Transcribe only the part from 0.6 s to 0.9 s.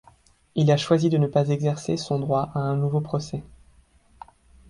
a